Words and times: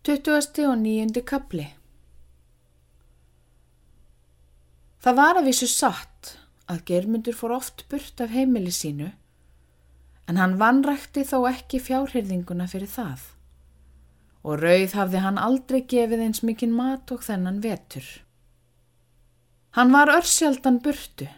20. 0.00 0.64
og 0.64 0.78
9. 0.80 1.20
kapli 1.28 1.66
Það 5.04 5.18
var 5.18 5.36
að 5.36 5.50
vísu 5.50 5.66
satt 5.68 6.30
að 6.72 6.80
Germundur 6.88 7.36
fór 7.36 7.52
oft 7.58 7.84
burt 7.92 8.22
af 8.24 8.32
heimili 8.32 8.72
sínu 8.72 9.10
en 10.24 10.40
hann 10.40 10.56
vannrækti 10.62 11.26
þó 11.28 11.42
ekki 11.50 11.82
fjárhyrðinguna 11.84 12.70
fyrir 12.72 12.88
það 12.88 13.28
og 14.40 14.64
rauð 14.64 14.96
hafði 15.02 15.24
hann 15.26 15.42
aldrei 15.50 15.82
gefið 15.84 16.24
eins 16.30 16.40
mikinn 16.48 16.72
mat 16.72 17.12
og 17.12 17.20
þennan 17.28 17.60
vetur. 17.60 18.08
Hann 19.76 19.92
var 19.92 20.16
örsjaldan 20.16 20.80
burtu 20.80 21.28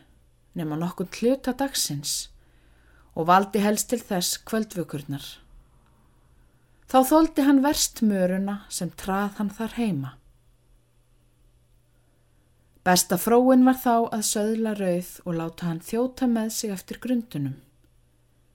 nema 0.55 0.79
nokkur 0.79 1.11
hluta 1.19 1.51
dagsins 1.51 2.29
og 3.19 3.27
valdi 3.27 3.67
helst 3.67 3.91
til 3.91 4.05
þess 4.07 4.39
kvöldvökurnar. 4.47 5.42
Þá 6.93 6.99
þóldi 7.09 7.45
hann 7.47 7.63
verst 7.65 8.03
möruna 8.05 8.55
sem 8.69 8.91
trað 9.01 9.39
hann 9.39 9.51
þar 9.57 9.77
heima. 9.79 10.11
Besta 12.85 13.17
fróin 13.17 13.63
var 13.65 13.79
þá 13.81 13.95
að 14.13 14.25
söðla 14.29 14.75
rauð 14.77 15.13
og 15.25 15.39
láta 15.39 15.71
hann 15.71 15.81
þjóta 15.81 16.29
með 16.29 16.51
sig 16.53 16.75
eftir 16.75 16.99
grundunum, 17.01 17.55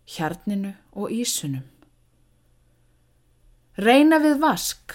hjarninu 0.05 0.75
og 0.93 1.15
ísunum. 1.15 1.63
Reyna 3.81 4.21
við 4.21 4.37
vask 4.43 4.93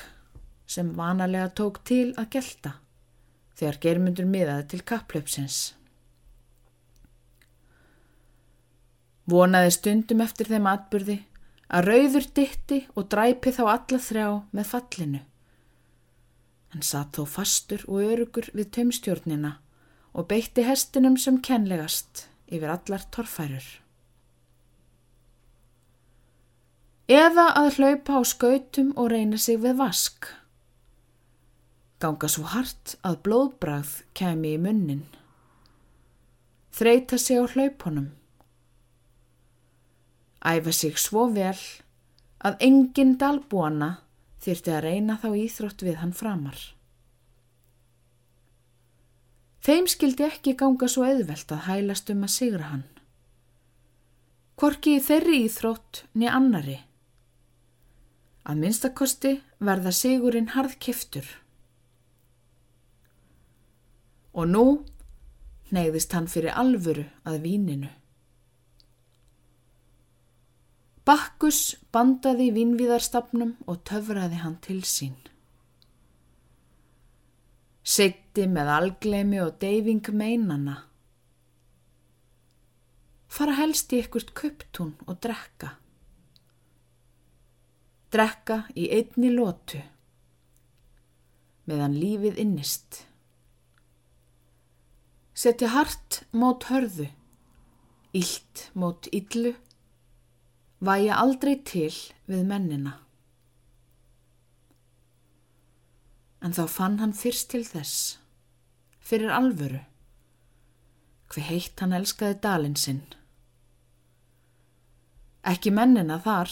sem 0.71 0.95
vanalega 0.95 1.51
tók 1.51 1.83
til 1.89 2.13
að 2.15 2.31
gelta 2.37 2.77
þegar 3.59 3.81
germundur 3.89 4.31
miðaði 4.31 4.69
til 4.71 4.83
kapplöpsins. 4.87 5.59
Vonaði 9.27 9.75
stundum 9.81 10.23
eftir 10.23 10.47
þeim 10.47 10.71
atburði 10.71 11.19
að 11.73 11.89
rauður 11.89 12.31
ditti 12.37 12.81
og 12.95 13.11
dræpi 13.13 13.53
þá 13.57 13.63
alla 13.67 14.01
þrjá 14.07 14.31
með 14.53 14.73
fallinu 14.73 15.23
en 16.73 16.85
satt 16.85 17.19
þó 17.19 17.27
fastur 17.29 17.85
og 17.89 18.03
örugur 18.07 18.49
við 18.57 18.71
tömstjórnina 18.77 19.57
og 20.17 20.29
beitti 20.31 20.65
hestinum 20.67 21.19
sem 21.21 21.41
kenlegast 21.45 22.27
yfir 22.53 22.73
allar 22.73 23.05
torfærur. 23.13 23.65
Eða 27.13 27.49
að 27.59 27.79
hlaupa 27.79 28.21
á 28.21 28.23
skautum 28.25 28.93
og 28.97 29.11
reyna 29.13 29.41
sig 29.41 29.59
við 29.61 29.77
vask. 29.81 30.29
Ganga 32.01 32.29
svo 32.29 32.47
hart 32.49 32.97
að 33.05 33.21
blóðbrað 33.27 33.99
kemi 34.17 34.55
í 34.57 34.61
munnin. 34.61 35.05
Þreita 36.73 37.19
sig 37.21 37.37
á 37.37 37.45
hlaupunum. 37.45 38.11
Æfa 40.43 40.73
sig 40.75 40.99
svo 40.99 41.29
vel 41.31 41.59
að 42.43 42.63
enginn 42.67 43.17
dalbúana 43.19 43.97
þyrti 44.43 44.73
að 44.75 44.85
reyna 44.87 45.19
þá 45.23 45.29
íþrótt 45.39 45.85
við 45.87 46.01
hann 46.03 46.15
framar. 46.17 46.59
Þeim 49.63 49.87
skildi 49.87 50.27
ekki 50.27 50.57
ganga 50.59 50.89
svo 50.91 51.07
auðvelt 51.07 51.53
að 51.55 51.67
hælast 51.69 52.11
um 52.11 52.25
að 52.27 52.35
sigra 52.35 52.71
hann. 52.73 52.89
Korki 54.59 54.97
þeirri 54.99 55.45
íþrótt 55.47 56.03
niður 56.19 56.39
annari. 56.39 56.79
Að 58.43 58.59
minnstakosti 58.59 59.37
verða 59.63 59.95
sigurinn 59.95 60.51
harð 60.57 60.75
keftur. 60.83 61.29
Og 64.35 64.51
nú 64.51 64.67
neyðist 65.71 66.13
hann 66.17 66.27
fyrir 66.27 66.59
alvöru 66.59 67.07
að 67.23 67.43
víninu. 67.47 67.91
Bakkus 71.03 71.75
bandaði 71.91 72.53
vínvíðarstafnum 72.55 73.57
og 73.67 73.81
töfraði 73.89 74.39
hann 74.45 74.55
til 74.63 74.79
sín. 74.87 75.17
Sigti 77.83 78.45
með 78.47 78.71
algleimi 78.71 79.41
og 79.43 79.57
deyfing 79.59 80.07
meinana. 80.15 80.77
Fara 83.27 83.57
helst 83.59 83.91
í 83.91 83.99
ekkert 84.05 84.31
köptún 84.39 84.93
og 85.09 85.19
drekka. 85.25 85.73
Drekka 88.15 88.61
í 88.79 88.87
einni 88.95 89.33
lótu, 89.33 89.81
meðan 91.67 91.99
lífið 91.99 92.39
innist. 92.45 93.01
Setja 95.35 95.73
hart 95.73 96.23
mót 96.31 96.69
hörðu, 96.71 97.09
ílt 98.15 98.69
mót 98.79 99.09
illu, 99.11 99.57
væja 100.83 101.17
aldrei 101.23 101.57
til 101.63 101.95
við 102.27 102.43
mennina. 102.49 102.97
En 106.43 106.55
þá 106.57 106.65
fann 106.67 106.99
hann 106.99 107.15
fyrst 107.15 107.53
til 107.53 107.63
þess, 107.63 108.19
fyrir 108.99 109.31
alvöru, 109.31 109.85
hver 111.31 111.47
heitt 111.47 111.79
hann 111.81 111.95
elskaði 111.95 112.41
dalin 112.43 112.75
sinn. 112.77 113.05
Ekki 115.47 115.71
mennina 115.75 116.19
þar. 116.23 116.51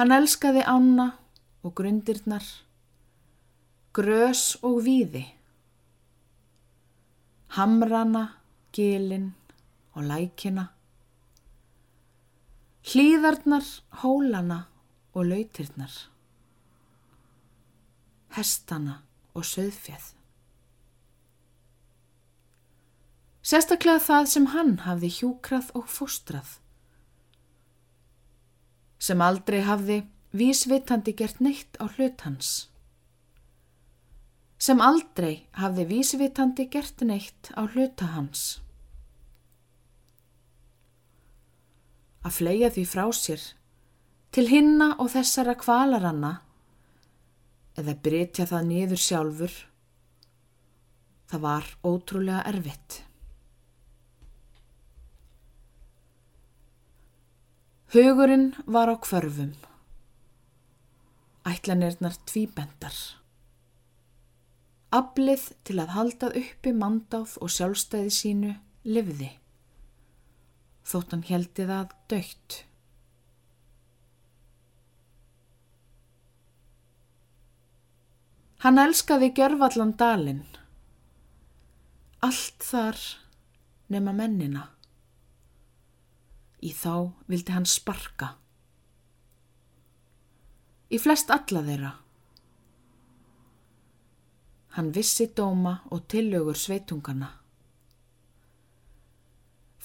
Hann 0.00 0.16
elskaði 0.16 0.64
ána 0.64 1.10
og 1.60 1.74
grundirnar, 1.76 2.46
grös 3.92 4.54
og 4.64 4.80
víði, 4.86 5.26
hamrana, 7.52 8.24
gilin, 8.72 9.34
og 9.96 10.06
lækina, 10.06 10.68
hlýðarnar, 12.90 13.66
hólana 14.02 14.62
og 15.12 15.26
lautirnar, 15.26 15.92
hestana 18.36 19.00
og 19.34 19.44
söðfjöð. 19.44 20.14
Sérstaklega 23.40 24.00
það 24.04 24.26
sem 24.30 24.48
hann 24.54 24.74
hafði 24.84 25.10
hjúkrað 25.16 25.70
og 25.78 25.86
fóstrað, 25.90 26.58
sem 29.00 29.20
aldrei 29.24 29.62
hafði 29.64 30.02
vísvitandi 30.36 31.14
gert 31.18 31.40
neitt 31.42 31.78
á 31.82 31.88
hlut 31.88 32.20
hans, 32.26 32.68
sem 34.60 34.80
aldrei 34.84 35.48
hafði 35.56 35.86
vísvitandi 35.88 36.68
gert 36.70 37.00
neitt 37.02 37.50
á 37.56 37.64
hluta 37.64 38.12
hans. 38.14 38.60
Að 42.26 42.36
fleia 42.36 42.70
því 42.72 42.84
frá 42.88 43.06
sér 43.16 43.42
til 44.34 44.46
hinna 44.50 44.92
og 45.02 45.10
þessara 45.14 45.56
kvalaranna 45.58 46.36
eða 47.80 47.96
brytja 48.04 48.46
það 48.50 48.66
niður 48.68 49.02
sjálfur. 49.04 49.54
Það 51.30 51.44
var 51.46 51.70
ótrúlega 51.86 52.42
erfitt. 52.50 53.00
Hugurinn 57.94 58.52
var 58.66 58.90
á 58.90 58.96
kvörfum. 59.02 59.54
Ætlanirnar 61.46 62.14
tvíbendar. 62.28 62.94
Ablið 64.94 65.48
til 65.66 65.78
að 65.82 65.94
haldað 65.96 66.38
uppi 66.42 66.74
mandáð 66.74 67.36
og 67.42 67.50
sjálfstæði 67.54 68.14
sínu 68.14 68.54
livði 68.86 69.30
þótt 70.90 71.14
hann 71.14 71.24
heldi 71.28 71.66
það 71.68 71.94
dögt. 72.10 72.64
Hann 78.60 78.76
elskaði 78.82 79.30
gjörvallan 79.38 79.94
dalinn. 79.96 80.44
Allt 82.20 82.60
þar 82.66 82.98
nema 83.88 84.12
mennina. 84.12 84.66
Í 86.60 86.74
þá 86.76 87.16
vildi 87.30 87.56
hann 87.56 87.64
sparka. 87.64 88.34
Í 90.92 91.00
flest 91.00 91.32
alla 91.32 91.64
þeirra. 91.64 91.94
Hann 94.76 94.92
vissi 94.92 95.30
dóma 95.32 95.78
og 95.88 96.04
tillögur 96.12 96.58
sveitungana. 96.58 97.39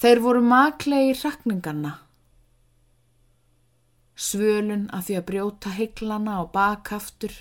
Þeir 0.06 0.20
voru 0.22 0.38
maklegi 0.38 1.14
rakningarna. 1.18 1.90
Svölun 4.14 4.84
að 4.94 5.08
því 5.08 5.16
að 5.18 5.24
brjóta 5.30 5.72
heiklana 5.74 6.36
á 6.38 6.42
bakhaftur, 6.52 7.34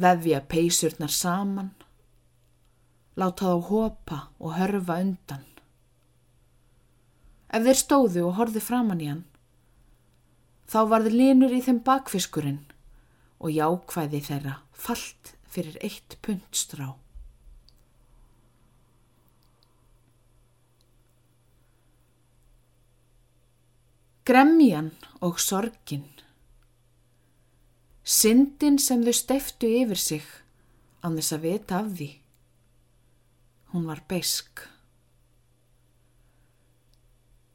vefja 0.00 0.40
peysurnar 0.54 1.12
saman, 1.12 1.68
láta 3.20 3.50
þá 3.52 3.68
hopa 3.68 4.22
og 4.40 4.56
hörfa 4.56 4.96
undan. 5.04 5.44
Ef 7.52 7.68
þeir 7.68 7.80
stóðu 7.82 8.24
og 8.30 8.40
horfi 8.40 8.64
framann 8.64 9.04
í 9.04 9.12
hann, 9.12 9.22
þá 10.64 10.80
varði 10.96 11.16
linur 11.18 11.52
í 11.52 11.60
þeim 11.60 11.84
bakfiskurinn 11.84 12.62
og 13.36 13.52
jákvæði 13.52 14.24
þeirra 14.32 14.58
fallt 14.72 15.36
fyrir 15.44 15.76
eitt 15.84 16.16
puntstrá. 16.24 16.94
Gremjan 24.24 24.92
og 25.20 25.40
sorgin. 25.42 26.04
Syndin 28.06 28.76
sem 28.78 29.02
þau 29.02 29.14
steiftu 29.18 29.66
yfir 29.66 29.98
sig 29.98 30.28
án 31.02 31.16
þess 31.18 31.34
að 31.34 31.42
vita 31.48 31.80
af 31.80 31.88
því. 31.98 32.08
Hún 33.74 33.90
var 33.90 34.04
beisk. 34.06 34.62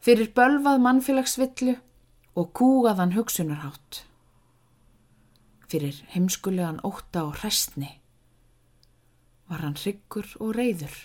Fyrir 0.04 0.34
bölvað 0.36 0.84
mannfélagsvillu 0.84 1.80
og 2.36 2.52
kúaðan 2.60 3.16
hugsunarhátt. 3.16 4.04
Fyrir 5.72 6.04
heimskulegan 6.12 6.84
óta 6.84 7.24
og 7.24 7.40
hræstni 7.40 7.94
var 9.48 9.64
hann 9.64 9.80
hryggur 9.80 10.28
og 10.44 10.58
reyður. 10.60 10.96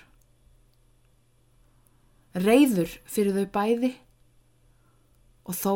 Reyður 2.35 2.99
fyrir 3.06 3.38
þau 3.38 3.53
bæði 3.55 3.99
og 5.49 5.59
þó 5.59 5.75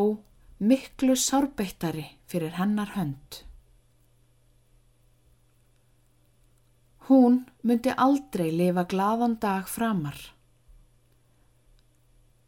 miklu 0.58 1.16
sárbeittari 1.18 2.06
fyrir 2.26 2.56
hennar 2.56 2.94
hönd. 2.96 3.42
Hún 7.08 7.44
myndi 7.62 7.92
aldrei 7.94 8.48
lifa 8.50 8.86
glaðan 8.90 9.36
dag 9.42 9.68
framar. 9.70 10.16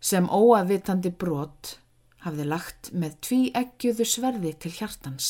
Sem 0.00 0.26
óavitandi 0.26 1.12
brot 1.15 1.76
hafði 2.25 2.47
lagt 2.49 2.91
með 2.91 3.15
tví 3.26 3.38
eggjuðu 3.61 4.06
sverði 4.06 4.53
til 4.62 4.73
hjartans. 4.75 5.29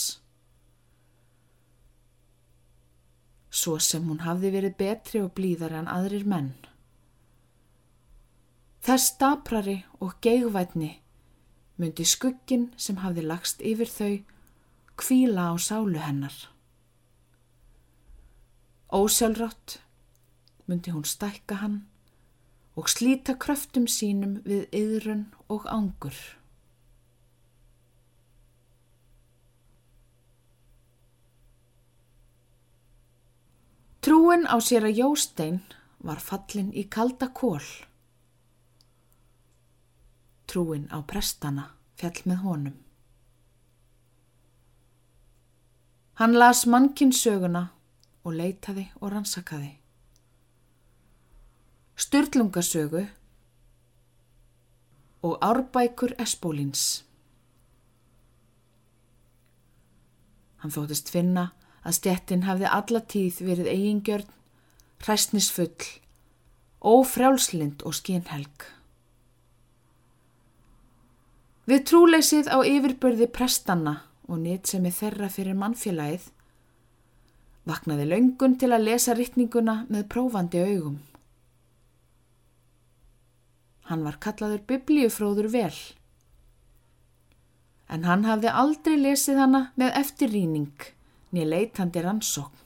Svo 3.51 3.77
sem 3.81 4.05
hún 4.09 4.23
hafði 4.25 4.53
verið 4.55 4.79
betri 4.81 5.21
og 5.25 5.35
blíðar 5.37 5.75
en 5.81 5.93
aðrir 5.93 6.25
menn. 6.29 6.53
Þess 8.85 9.13
staprari 9.13 9.83
og 10.05 10.17
geigvætni 10.25 10.95
myndi 11.79 12.05
skuggin 12.05 12.69
sem 12.77 12.99
hafði 13.03 13.25
lagst 13.27 13.63
yfir 13.63 13.91
þau 13.91 14.15
kvíla 14.99 15.51
á 15.51 15.55
sálu 15.63 16.01
hennar. 16.03 16.35
Ósjálfrátt 18.91 19.79
myndi 20.67 20.91
hún 20.91 21.07
stækka 21.07 21.61
hann 21.63 21.79
og 22.79 22.91
slíta 22.91 23.35
kröftum 23.39 23.87
sínum 23.91 24.39
við 24.47 24.67
yðrun 24.75 25.25
og 25.49 25.67
ángur. 25.71 26.19
Trúin 34.09 34.47
á 34.49 34.57
sér 34.63 34.87
að 34.89 35.03
Jóstein 35.03 35.59
var 36.01 36.23
fallin 36.23 36.71
í 36.73 36.87
kalda 36.89 37.29
kól. 37.35 37.61
Trúin 40.49 40.87
á 40.89 41.05
prestana 41.05 41.75
fjall 42.01 42.23
með 42.25 42.45
honum. 42.45 42.77
Hann 46.19 46.35
las 46.35 46.65
mannkinsöguna 46.67 47.69
og 48.25 48.35
leitaði 48.35 48.89
og 48.99 49.13
rannsakaði. 49.13 49.75
Sturlungasögu 51.99 53.05
og 55.23 55.37
árbækur 55.43 56.15
Espólins. 56.23 57.05
Hann 60.63 60.75
þóttist 60.75 61.11
finna 61.15 61.51
að 61.87 61.99
stjettin 61.99 62.47
hafði 62.49 62.71
alla 62.71 63.03
tíð 63.15 63.43
verið 63.47 63.71
eigingjörn, 63.75 64.33
hræstnisfull, 65.05 65.87
ófrjálslind 66.83 67.87
og 67.87 67.95
skínhelg. 67.99 68.67
Við 71.69 71.85
trúleysið 71.91 72.49
á 72.49 72.59
yfirbörði 72.65 73.29
prestanna 73.29 73.99
og 74.29 74.41
nýtt 74.41 74.71
sem 74.73 74.87
er 74.89 74.95
þerra 74.97 75.29
fyrir 75.33 75.57
mannfélagið 75.59 76.31
Vaknaði 77.69 78.07
laungun 78.09 78.55
til 78.57 78.71
að 78.73 78.87
lesa 78.87 79.15
rittninguna 79.17 79.75
með 79.93 80.07
prófandi 80.13 80.61
augum. 80.65 80.97
Hann 83.89 84.05
var 84.07 84.17
kallaður 84.25 84.63
biblíufróður 84.71 85.49
vel. 85.53 85.75
En 87.93 88.07
hann 88.09 88.25
hafði 88.29 88.53
aldrei 88.63 88.97
lesið 89.01 89.41
hana 89.43 89.61
með 89.81 89.99
eftirrýning 90.01 90.89
niður 91.33 91.51
leitandi 91.53 92.05
rannsókn. 92.05 92.65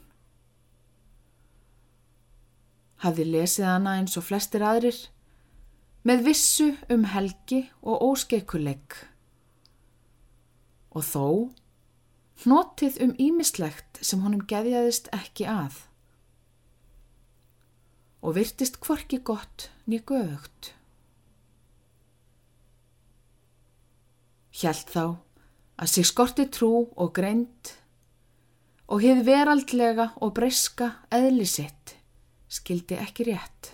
Hafði 3.02 3.26
lesið 3.26 3.66
hana 3.66 3.96
eins 3.98 4.14
og 4.19 4.26
flestir 4.28 4.62
aðrir 4.62 4.98
með 6.08 6.25
vissu 6.26 6.72
um 6.93 7.06
helgi 7.12 7.64
og 7.82 8.02
óskeikuleik. 8.10 8.96
Og 10.93 11.04
þó 11.06 11.26
Hnotið 12.43 12.96
um 13.04 13.12
ímislegt 13.22 14.00
sem 14.02 14.22
honum 14.25 14.43
geðjaðist 14.50 15.10
ekki 15.14 15.46
að 15.46 15.84
og 18.22 18.37
virtist 18.37 18.78
kvorki 18.82 19.19
gott 19.26 19.69
nýg 19.90 20.04
göfugt. 20.06 20.72
Hjælt 24.55 24.90
þá 24.94 25.05
að 25.82 25.90
sig 25.90 26.06
skorti 26.06 26.46
trú 26.55 26.87
og 26.94 27.12
greint 27.19 27.72
og 28.87 29.02
hið 29.02 29.25
veraldlega 29.26 30.12
og 30.22 30.34
breyska 30.38 30.93
eðlisitt 31.14 31.96
skildi 32.52 32.98
ekki 33.02 33.26
rétt. 33.31 33.72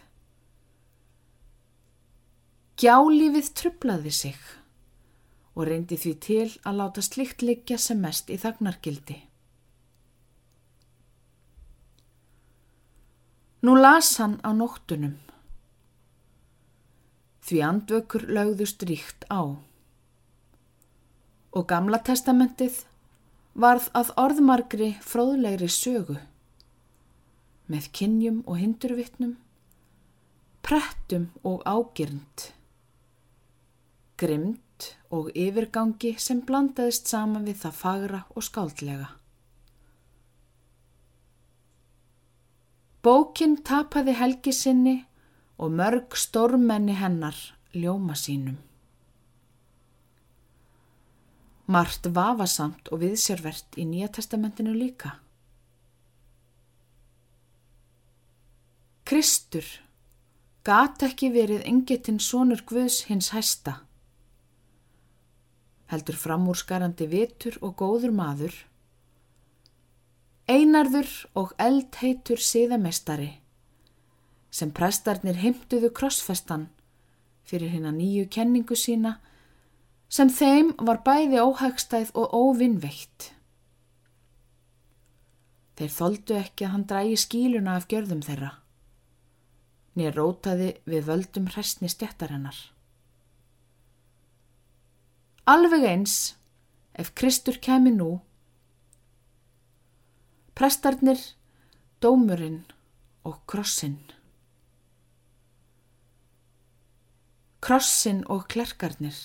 Gjálífið 2.79 3.49
trublaði 3.59 4.11
sig 4.15 4.37
og 5.59 5.65
reyndi 5.67 5.97
því 5.99 6.11
til 6.23 6.51
að 6.63 6.77
láta 6.79 7.03
slikt 7.03 7.41
liggja 7.43 7.75
sem 7.83 7.99
mest 7.99 8.29
í 8.31 8.37
þagnargildi. 8.39 9.17
Nú 13.67 13.75
las 13.75 14.13
hann 14.23 14.37
á 14.47 14.55
nóttunum, 14.55 15.17
því 17.43 17.59
andvökur 17.67 18.29
lögðust 18.31 18.85
ríkt 18.87 19.27
á. 19.27 19.59
Og 21.51 21.65
gamla 21.67 21.99
testamentið 22.07 22.85
varð 23.59 23.89
að 23.99 24.13
orðmargri 24.23 24.93
fróðlegri 25.03 25.67
sögu. 25.67 26.21
Með 27.67 27.91
kynjum 27.99 28.39
og 28.47 28.63
hindurvittnum, 28.63 29.35
prettum 30.63 31.27
og 31.43 31.67
ágirnd, 31.67 32.53
grimd 34.19 34.63
lit 34.79 34.97
og 35.11 35.31
yfirgangi 35.35 36.17
sem 36.19 36.43
blandaðist 36.43 37.09
saman 37.09 37.47
við 37.47 37.63
það 37.63 37.75
fagra 37.75 38.21
og 38.35 38.43
skáldlega. 38.43 39.09
Bókin 43.03 43.57
tapaði 43.63 44.13
helgi 44.13 44.53
sinni 44.53 45.07
og 45.59 45.71
mörg 45.73 46.17
stórmenni 46.17 46.95
hennar 46.95 47.37
ljóma 47.73 48.15
sínum. 48.15 48.59
Mart 51.67 52.07
vafasamt 52.07 52.89
og 52.91 53.03
viðsjárvert 53.03 53.77
í 53.77 53.85
Nýja 53.85 54.09
testamentinu 54.09 54.73
líka. 54.73 55.19
Kristur 59.05 59.65
gat 60.65 61.03
ekki 61.03 61.31
verið 61.33 61.65
engetinn 61.65 62.21
sonur 62.21 62.65
Guðs 62.65 63.05
hins 63.09 63.31
hæsta 63.33 63.88
heldur 65.89 66.19
framúrskarandi 66.21 67.09
vitur 67.09 67.57
og 67.65 67.77
góður 67.81 68.13
maður, 68.13 68.55
einarður 70.49 71.11
og 71.37 71.55
eldheitur 71.61 72.41
síðamestari, 72.41 73.31
sem 74.51 74.73
prestarnir 74.73 75.41
heimtuðu 75.41 75.91
krossfestan 75.97 76.69
fyrir 77.49 77.73
hérna 77.73 77.93
nýju 77.97 78.29
kenningu 78.33 78.77
sína, 78.77 79.17
sem 80.09 80.29
þeim 80.33 80.75
var 80.85 81.03
bæði 81.05 81.41
óhagstæð 81.41 82.15
og 82.17 82.33
óvinnveitt. 82.37 83.33
Þeir 85.79 85.93
þóldu 85.95 86.39
ekki 86.41 86.67
að 86.67 86.73
hann 86.75 86.89
drægi 86.91 87.21
skíluna 87.23 87.77
af 87.79 87.87
gjörðum 87.89 88.25
þeirra, 88.27 88.51
nýr 89.97 90.17
rótaði 90.17 90.73
við 90.89 91.07
völdum 91.09 91.49
hresni 91.53 91.89
stjættarinnar. 91.93 92.59
Alveg 95.49 95.85
eins 95.89 96.15
ef 96.93 97.15
Kristur 97.17 97.57
kemi 97.65 97.89
nú, 97.95 98.09
prestarnir, 100.53 101.17
dómurinn 102.05 102.67
og 103.25 103.39
krossin. 103.49 103.95
Krossin 107.65 108.21
og 108.29 108.45
klerkarnir 108.53 109.17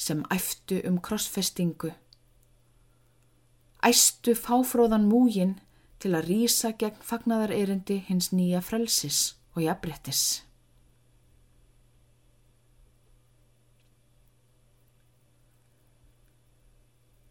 sem 0.00 0.22
æftu 0.32 0.78
um 0.88 0.96
krossfestingu, 1.08 1.90
æstu 3.84 4.32
fáfróðan 4.32 5.04
múgin 5.12 5.58
til 6.00 6.16
að 6.16 6.32
rýsa 6.32 6.72
gegn 6.80 7.04
fagnaðar 7.04 7.52
erindi 7.52 8.00
hins 8.08 8.32
nýja 8.32 8.64
frelsis 8.64 9.20
og 9.52 9.66
jafnbrettis. 9.66 10.24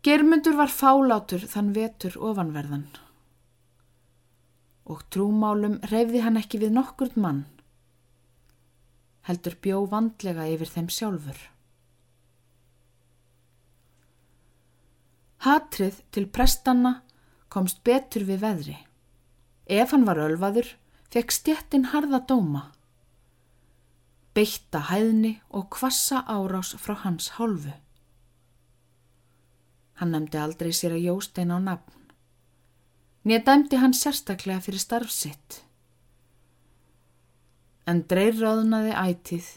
Germundur 0.01 0.55
var 0.57 0.71
fálátur 0.73 1.43
þann 1.45 1.75
vetur 1.75 2.15
ofanverðan 2.17 2.87
og 4.91 5.03
trúmálum 5.13 5.75
reyfði 5.91 6.23
hann 6.25 6.39
ekki 6.39 6.57
við 6.63 6.73
nokkurn 6.73 7.21
mann, 7.21 7.41
heldur 9.29 9.59
bjó 9.61 9.83
vandlega 9.91 10.47
yfir 10.49 10.71
þeim 10.73 10.87
sjálfur. 10.95 11.37
Hatrið 15.45 16.01
til 16.17 16.25
prestanna 16.33 16.95
komst 17.53 17.83
betur 17.85 18.25
við 18.25 18.41
veðri. 18.41 18.79
Ef 19.69 19.93
hann 19.93 20.09
var 20.09 20.19
ölvaður, 20.25 20.65
fekk 21.13 21.37
stjettin 21.37 21.87
harða 21.93 22.23
dóma. 22.25 22.65
Beitta 24.33 24.81
hæðni 24.89 25.37
og 25.53 25.69
kvassa 25.77 26.25
árás 26.25 26.73
frá 26.81 26.97
hans 27.05 27.35
hálfu. 27.37 27.77
Hann 30.01 30.15
nefndi 30.15 30.39
aldrei 30.41 30.71
sér 30.73 30.95
að 30.97 31.03
Jóstein 31.05 31.53
á 31.53 31.61
nafn. 31.61 31.97
Nýja 33.21 33.43
dæmdi 33.45 33.77
hann 33.77 33.93
sérstaklega 33.93 34.63
fyrir 34.65 34.81
starfsitt. 34.81 35.59
En 37.85 38.01
dreirraðnaði 38.09 38.95
ætið 38.97 39.49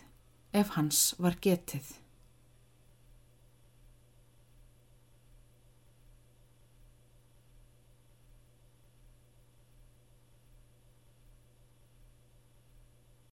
ef 0.53 0.75
hans 0.77 1.15
var 1.17 1.39
getið. 1.41 1.87